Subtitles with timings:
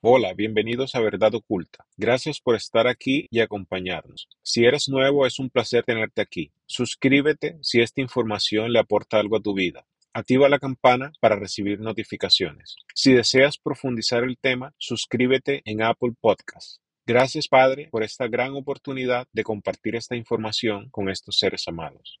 [0.00, 1.84] Hola, bienvenidos a Verdad Oculta.
[1.96, 4.28] Gracias por estar aquí y acompañarnos.
[4.44, 6.52] Si eres nuevo, es un placer tenerte aquí.
[6.66, 9.86] Suscríbete si esta información le aporta algo a tu vida.
[10.12, 12.76] Activa la campana para recibir notificaciones.
[12.94, 16.80] Si deseas profundizar el tema, suscríbete en Apple Podcasts.
[17.04, 22.20] Gracias, Padre, por esta gran oportunidad de compartir esta información con estos seres amados.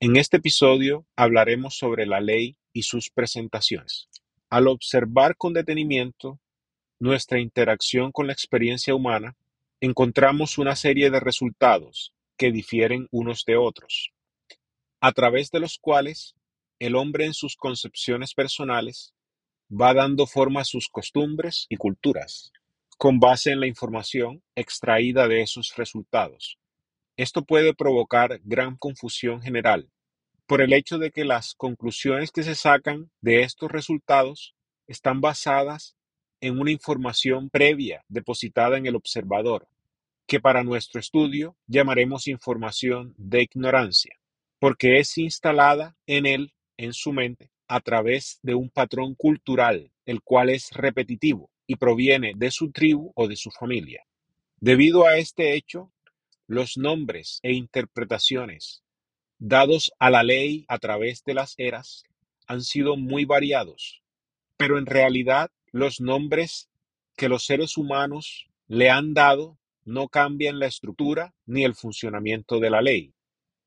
[0.00, 4.08] En este episodio hablaremos sobre la ley y sus presentaciones.
[4.50, 6.40] Al observar con detenimiento
[7.02, 9.36] nuestra interacción con la experiencia humana,
[9.80, 14.12] encontramos una serie de resultados que difieren unos de otros,
[15.00, 16.36] a través de los cuales
[16.78, 19.14] el hombre en sus concepciones personales
[19.68, 22.52] va dando forma a sus costumbres y culturas,
[22.98, 26.56] con base en la información extraída de esos resultados.
[27.16, 29.90] Esto puede provocar gran confusión general,
[30.46, 34.54] por el hecho de que las conclusiones que se sacan de estos resultados
[34.86, 35.96] están basadas
[36.42, 39.68] en una información previa depositada en el observador,
[40.26, 44.16] que para nuestro estudio llamaremos información de ignorancia,
[44.58, 50.20] porque es instalada en él, en su mente, a través de un patrón cultural, el
[50.20, 54.04] cual es repetitivo y proviene de su tribu o de su familia.
[54.60, 55.92] Debido a este hecho,
[56.48, 58.82] los nombres e interpretaciones
[59.38, 62.02] dados a la ley a través de las eras
[62.48, 64.02] han sido muy variados,
[64.56, 66.68] pero en realidad los nombres
[67.16, 72.70] que los seres humanos le han dado no cambian la estructura ni el funcionamiento de
[72.70, 73.14] la ley,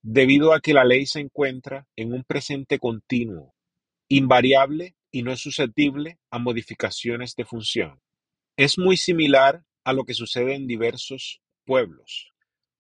[0.02, 3.56] debido a que la ley se encuentra en un presente continuo,
[4.08, 8.02] invariable y no es susceptible a modificaciones de función.
[8.56, 12.32] Es muy similar a lo que sucede en diversos pueblos,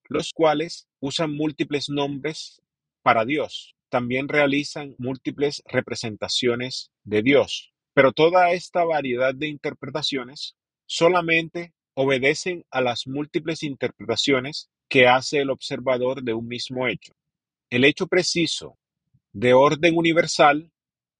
[0.08, 2.62] los cuales usan múltiples nombres
[3.02, 3.76] para Dios.
[3.90, 12.82] También realizan múltiples representaciones de Dios, pero toda esta variedad de interpretaciones solamente obedecen a
[12.82, 17.14] las múltiples interpretaciones que hace el observador de un mismo hecho.
[17.69, 18.78] El hecho preciso
[19.31, 20.74] de orden universal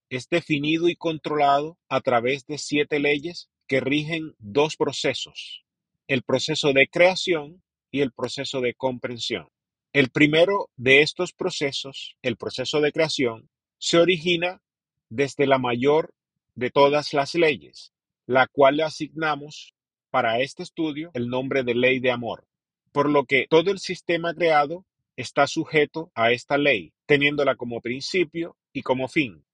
[0.10, 5.64] es definido y controlado a través de siete leyes que rigen dos procesos,
[6.10, 9.48] el proceso de creación y el proceso de comprensión.
[9.94, 14.62] El primero de estos procesos, el proceso de creación, se origina
[15.08, 16.14] desde la mayor
[16.56, 17.94] de todas las leyes,
[18.26, 19.74] la cual le asignamos
[20.10, 22.48] para este estudio el nombre de ley de amor,
[22.92, 24.86] por lo que todo el sistema creado
[25.18, 29.46] está sujeto a esta ley, teniéndola como principio y como fin.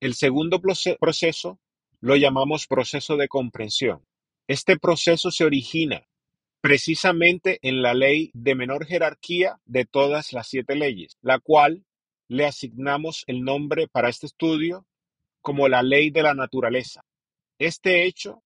[0.00, 1.58] El segundo proceso
[2.00, 4.04] lo llamamos proceso de comprensión.
[4.46, 6.06] Este proceso se origina
[6.60, 11.84] precisamente en la ley de menor jerarquía de todas las siete leyes, la cual
[12.28, 14.86] le asignamos el nombre para este estudio
[15.44, 17.04] como la ley de la naturaleza.
[17.58, 18.42] Este hecho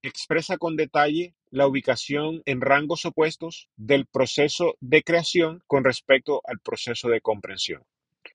[0.00, 6.58] expresa con detalle la ubicación en rangos opuestos del proceso de creación con respecto al
[6.60, 7.82] proceso de comprensión.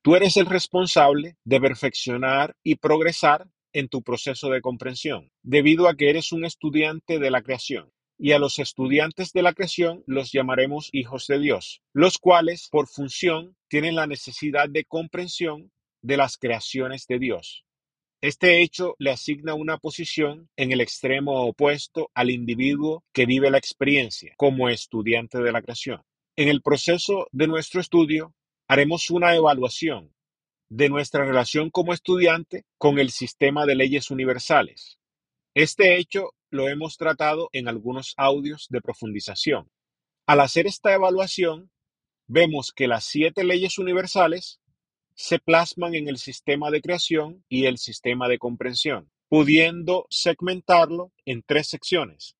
[0.03, 5.95] Tú eres el responsable de perfeccionar y progresar en tu proceso de comprensión, debido a
[5.95, 7.91] que eres un estudiante de la creación.
[8.19, 12.87] Y a los estudiantes de la creación los llamaremos hijos de Dios, los cuales por
[12.87, 15.71] función tienen la necesidad de comprensión
[16.03, 17.65] de las creaciones de Dios.
[18.23, 23.57] Este hecho le asigna una posición en el extremo opuesto al individuo que vive la
[23.57, 26.01] experiencia como estudiante de la creación.
[26.37, 28.33] En el proceso de nuestro estudio
[28.69, 30.15] haremos una evaluación
[30.69, 34.99] de nuestra relación como estudiante con el sistema de leyes universales.
[35.53, 39.69] Este hecho lo hemos tratado en algunos audios de profundización.
[40.27, 41.71] Al hacer esta evaluación,
[42.27, 44.61] vemos que las siete leyes universales
[45.15, 51.43] se plasman en el sistema de creación y el sistema de comprensión, pudiendo segmentarlo en
[51.43, 52.35] tres secciones.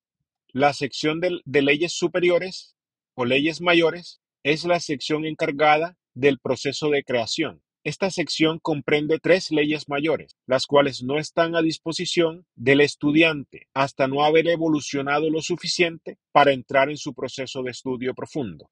[0.48, 2.76] La sección de, leyes superiores
[3.14, 7.62] o leyes mayores es la sección encargada del proceso de creación.
[7.82, 14.06] Esta sección comprende tres leyes mayores, las cuales no están a disposición del estudiante hasta
[14.06, 18.70] no haber evolucionado lo suficiente para entrar en su proceso de estudio profundo.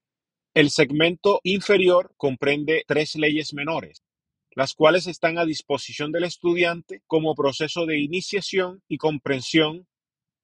[0.54, 4.02] El segmento inferior comprende tres leyes menores,
[4.54, 9.87] las cuales están a disposición del estudiante como proceso de iniciación y comprensión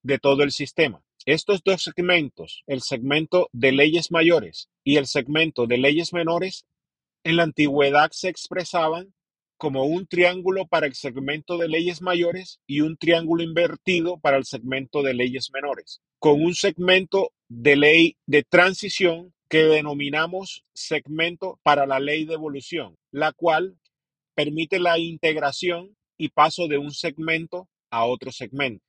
[0.01, 1.03] de todo el sistema.
[1.25, 6.65] Estos dos segmentos, el segmento de leyes mayores y el segmento de leyes menores,
[7.23, 9.13] en la antigüedad se expresaban
[9.57, 14.45] como un triángulo para el segmento de leyes mayores y un triángulo invertido para el
[14.45, 21.87] segmento de leyes menores, con un segmento de ley de transición que denominamos segmento para
[21.87, 23.77] la ley de evolución, la cual
[24.35, 28.85] permite la integración y paso de un segmento a otro segmento.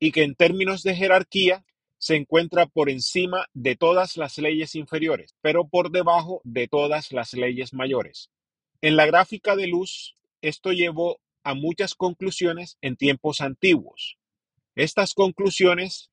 [0.00, 1.64] y que en términos de jerarquía
[1.98, 7.32] se encuentra por encima de todas las leyes inferiores, pero por debajo de todas las
[7.32, 8.30] leyes mayores.
[8.80, 14.18] En la gráfica de luz, esto llevó a muchas conclusiones en tiempos antiguos.
[14.76, 16.10] Estas conclusiones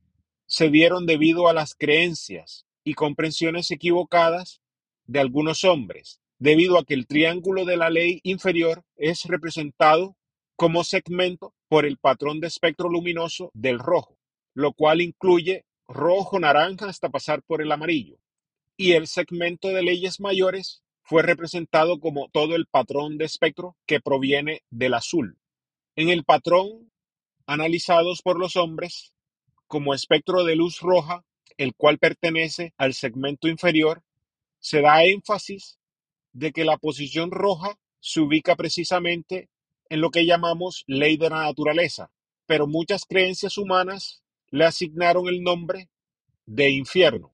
[0.48, 4.62] se dieron debido a las creencias y comprensiones equivocadas
[5.06, 10.16] de algunos hombres, debido a que el triángulo de la ley inferior es representado
[10.56, 14.18] como segmento por el patrón de espectro luminoso del rojo,
[14.54, 18.18] lo cual incluye rojo, naranja hasta pasar por el amarillo.
[18.78, 24.00] Y el segmento de leyes mayores fue representado como todo el patrón de espectro que
[24.00, 25.38] proviene del azul.
[25.96, 26.92] En el patrón
[27.48, 29.14] analizados por los hombres
[29.68, 31.24] como espectro de luz roja,
[31.58, 34.04] el cual pertenece al segmento inferior,
[34.60, 35.80] se da énfasis
[36.34, 39.50] de que la posición roja se ubica precisamente
[39.90, 42.12] en lo que llamamos ley de la naturaleza,
[42.46, 45.90] pero muchas creencias humanas le asignaron el nombre
[46.46, 47.34] de infierno.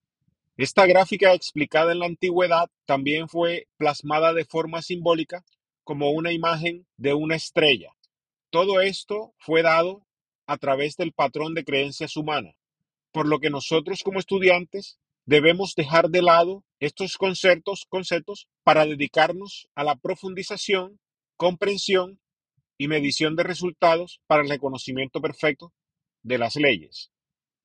[0.56, 5.44] Esta gráfica explicada en la antigüedad también fue plasmada de forma simbólica
[5.82, 7.90] como una imagen de una estrella.
[8.50, 10.06] Todo esto fue dado
[10.46, 12.54] a través del patrón de creencias humanas,
[13.12, 19.68] por lo que nosotros como estudiantes debemos dejar de lado estos conceptos, conceptos para dedicarnos
[19.74, 20.98] a la profundización,
[21.36, 22.18] comprensión
[22.78, 25.72] y medición de resultados para el reconocimiento perfecto
[26.22, 27.10] de las leyes.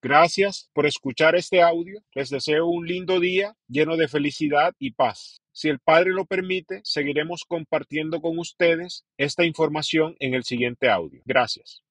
[0.02, 2.04] Gracias por escuchar este audio.
[2.14, 5.42] Les deseo un lindo día lleno de felicidad y paz.
[5.52, 11.24] Si el Padre lo permite, seguiremos compartiendo con ustedes esta información en el siguiente audio.
[11.26, 11.87] Gracias.